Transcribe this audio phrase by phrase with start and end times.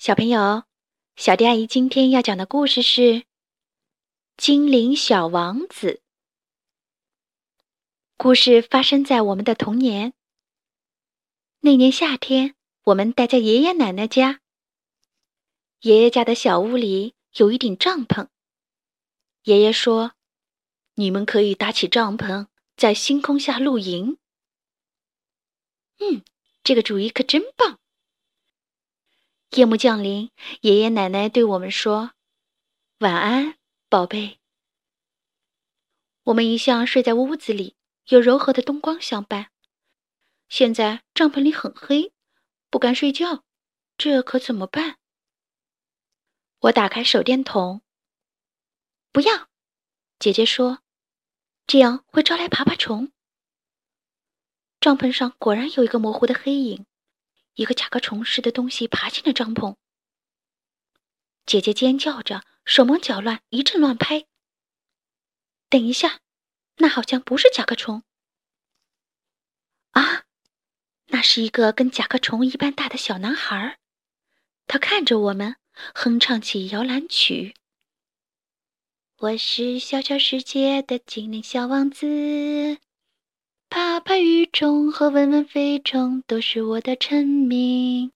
[0.00, 0.64] 小朋友，
[1.14, 3.00] 小迪阿姨今天要讲的故事是
[4.38, 5.92] 《精灵小王子》。
[8.16, 10.14] 故事发生在我们的童年。
[11.58, 14.40] 那年夏天，我们待在爷爷奶奶家。
[15.80, 18.28] 爷爷家的小屋里有一顶帐篷。
[19.42, 20.14] 爷爷说
[20.96, 24.16] ：“你们可以搭起帐篷，在星空下露营。”
[26.00, 26.24] 嗯，
[26.64, 27.79] 这个主意可真棒。
[29.50, 30.30] 夜幕降临，
[30.60, 32.12] 爷爷奶奶对我们说
[33.00, 33.58] ：“晚安，
[33.88, 34.38] 宝贝。”
[36.22, 37.74] 我们一向睡在屋子里，
[38.06, 39.50] 有柔和的灯光相伴。
[40.48, 42.12] 现在帐篷里很黑，
[42.70, 43.42] 不敢睡觉，
[43.98, 44.98] 这可怎么办？
[46.60, 47.82] 我打开手电筒。
[49.10, 49.48] 不要，
[50.20, 50.78] 姐姐说，
[51.66, 53.10] 这样会招来爬爬虫。
[54.78, 56.86] 帐篷上果然有一个模糊的黑影。
[57.54, 59.76] 一个甲壳虫似的东西爬进了帐篷，
[61.44, 64.26] 姐姐尖叫着，手忙脚乱，一阵乱拍。
[65.68, 66.20] 等一下，
[66.76, 68.02] 那好像不是甲壳虫
[69.90, 70.24] 啊，
[71.06, 73.78] 那是一个跟甲壳虫一般大的小男孩，
[74.66, 75.56] 他看着我们，
[75.94, 77.54] 哼唱起摇篮曲
[79.18, 82.78] ：“我是小小世界的精灵小王子。”
[83.70, 88.10] 爬爬雨虫和闻闻飞虫都是我的臣民。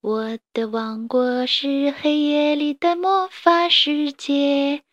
[0.00, 4.84] 我的王国是黑夜里的魔法世界。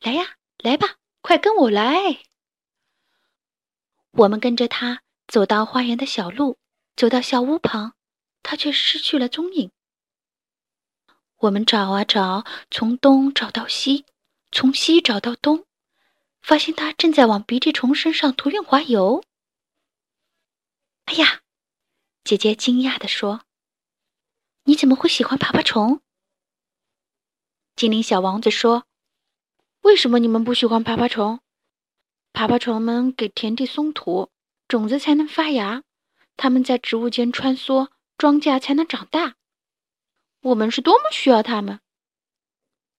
[0.00, 2.18] 来呀，来吧，快跟我来！
[4.10, 6.58] 我们跟着他走到花园的小路，
[6.96, 7.92] 走到小屋旁，
[8.42, 9.70] 他却失去了踪影。
[11.36, 14.04] 我们找啊找，从东找到西，
[14.50, 15.64] 从西找到东。
[16.46, 19.24] 发现他正在往鼻涕虫身上涂润滑油。
[21.06, 21.42] 哎呀，
[22.22, 23.42] 姐姐惊讶地说
[24.62, 26.00] ：“你怎么会喜欢爬爬虫？”
[27.74, 28.84] 精灵小王子说
[29.82, 31.40] ：“为什么你们不喜欢爬爬虫？
[32.32, 34.30] 爬爬虫们给田地松土，
[34.68, 35.82] 种子才能发芽；
[36.36, 39.34] 它们在植物间穿梭，庄稼才能长大。
[40.42, 41.80] 我们是多么需要它们！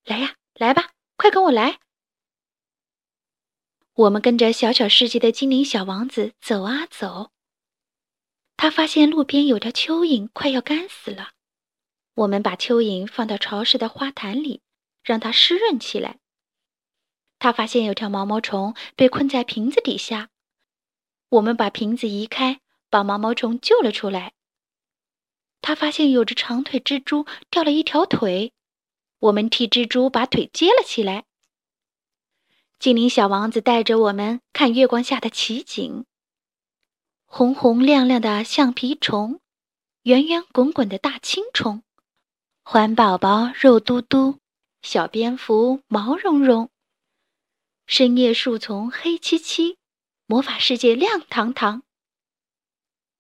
[0.04, 1.80] 来呀，来吧，快跟我来！”
[3.98, 7.32] 我们跟着小小世界的精灵小王子走啊走，
[8.56, 11.32] 他发现路边有条蚯蚓快要干死了。
[12.14, 14.62] 我们把蚯蚓放到潮湿的花坛里，
[15.04, 16.20] 让它湿润起来。
[17.40, 20.30] 他发现有条毛毛虫被困在瓶子底下，
[21.30, 24.34] 我们把瓶子移开，把毛毛虫救了出来。
[25.60, 28.54] 他发现有只长腿蜘蛛掉了一条腿，
[29.18, 31.26] 我们替蜘蛛把腿接了起来。
[32.80, 36.06] 精灵小王子带着我们看月光下的奇景：
[37.26, 39.42] 红红亮亮的橡皮虫，
[40.04, 41.82] 圆圆滚滚的大青虫，
[42.64, 44.38] 环宝宝肉嘟嘟，
[44.84, 46.70] 小蝙蝠毛茸茸。
[47.88, 49.80] 深夜树丛黑漆漆，
[50.28, 51.82] 魔法世界亮堂堂。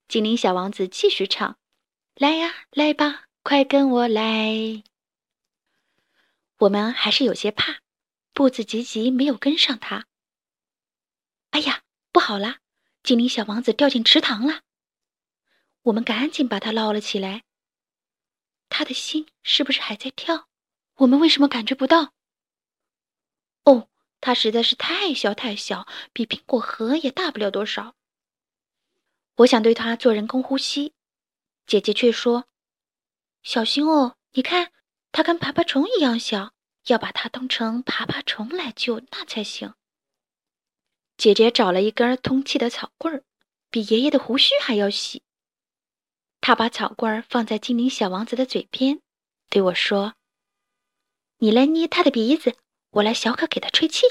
[0.08, 1.58] 精灵小王子继续唱
[2.14, 4.84] ：“来呀，来吧，快跟我来。”
[6.60, 7.80] 我们还是有些怕。
[8.38, 10.06] 步子急急，没有跟上他。
[11.50, 11.82] 哎呀，
[12.12, 12.60] 不好啦！
[13.02, 14.62] 精灵小王子掉进池塘了。
[15.82, 17.46] 我们赶紧把他捞了起来。
[18.70, 20.48] 他的心是不是还在跳？
[20.98, 22.14] 我们为什么感觉不到？
[23.64, 23.90] 哦，
[24.22, 27.96] 他实在是太小太小，比苹果核也大不了多少。
[29.38, 30.94] 我想对他做人工呼吸，
[31.66, 32.46] 姐姐却说
[33.42, 34.72] ：“小心哦，你看，
[35.12, 36.54] 它跟爬爬虫一样小。”
[36.88, 39.74] 要把它当成爬爬虫来救，那才行。
[41.18, 43.24] 姐姐找了一根通气的草棍儿，
[43.70, 45.24] 比爷爷的胡须还要细。
[46.42, 49.02] 她把草棍儿放在精灵小王子的嘴边，
[49.50, 50.14] 对我说
[51.40, 52.56] ：“你来捏他的鼻子，
[52.92, 54.06] 我来小可给他吹气。”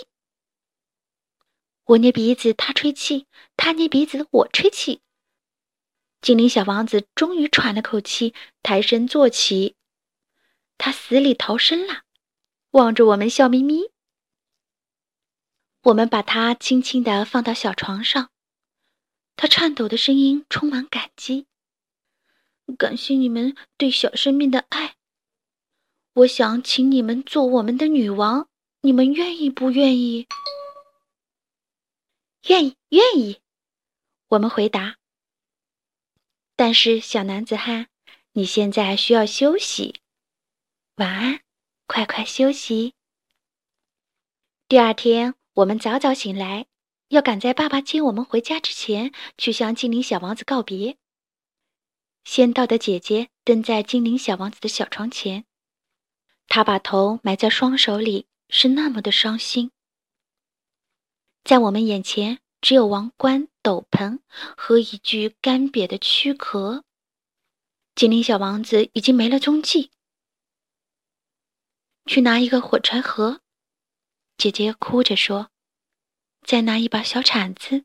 [1.86, 3.26] 我捏鼻子，他吹气；
[3.56, 5.00] 他捏鼻子，我吹气。
[6.20, 9.76] 精灵小王子终于喘了口气，抬身坐起。
[10.76, 12.02] 他死里逃生了。
[12.76, 13.90] 望着我们笑眯眯，
[15.80, 18.30] 我们把它轻轻地放到小床上，
[19.34, 21.46] 它颤抖的声音充满感激。
[22.76, 24.96] 感谢你们对小生命的爱，
[26.12, 28.46] 我想请你们做我们的女王，
[28.82, 30.28] 你们愿意不愿意？
[32.48, 33.40] 愿意，愿意。
[34.28, 34.98] 我们回答。
[36.54, 37.88] 但是小男子汉，
[38.32, 40.02] 你现在需要休息。
[40.96, 41.45] 晚安。
[41.96, 42.92] 快快休息。
[44.68, 46.66] 第二天，我们早早醒来，
[47.08, 50.98] 要赶在爸爸接我们回家之前去向精灵小王子告别。
[52.22, 55.46] 先到的姐姐蹲在精灵小王子的小床前，
[56.48, 59.70] 她把头埋在双手里，是那么的伤心。
[61.44, 64.18] 在我们眼前，只有王冠、斗篷
[64.54, 66.84] 和一具干瘪的躯壳。
[67.94, 69.90] 精灵小王子已经没了踪迹。
[72.06, 73.40] 去拿一个火柴盒，
[74.38, 75.50] 姐姐哭着说
[76.46, 77.84] ：“再拿一把小铲子。”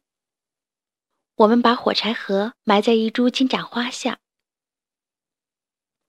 [1.36, 4.20] 我们把火柴盒埋在一株金盏花下。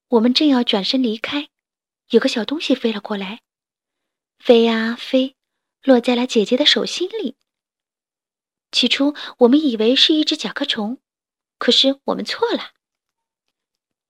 [0.09, 1.49] 我们正要转身离开，
[2.11, 3.41] 有个小东西飞了过来，
[4.39, 5.35] 飞呀飞，
[5.83, 7.39] 落在了姐姐的手心里。
[8.71, 11.01] 起初我们以为是一只甲壳虫，
[11.57, 12.73] 可是我们错了。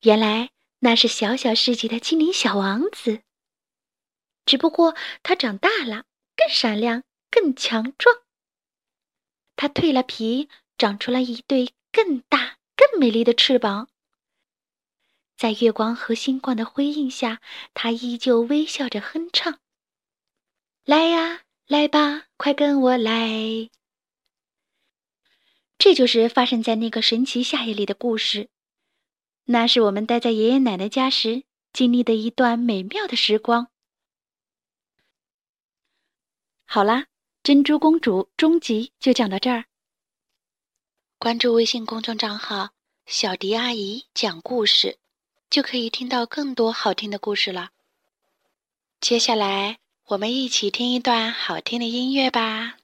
[0.00, 0.50] 原来
[0.80, 3.22] 那是小小世界的精灵小王子。
[4.44, 6.04] 只不过它长大了，
[6.36, 8.16] 更闪亮，更强壮。
[9.56, 13.88] 它蜕了皮，长出了一对更大、更美丽的翅膀。
[15.36, 17.40] 在月光和星光的辉映下，
[17.74, 19.58] 它依旧微笑着哼唱
[20.84, 23.68] ：“来呀，来吧，快跟我来！”
[25.78, 28.50] 这就是发生在那个神奇夏夜里的故事。
[29.46, 31.42] 那是我们待在爷爷奶奶家时
[31.72, 33.71] 经历的一段美妙的时光。
[36.74, 37.04] 好啦，
[37.42, 39.66] 珍珠公主终极就讲到这儿。
[41.18, 42.70] 关注微信公众账号
[43.04, 44.96] “小迪阿姨讲故事”，
[45.50, 47.72] 就可以听到更多好听的故事了。
[49.02, 52.78] 接下来，我们一起听一段好听的音乐吧。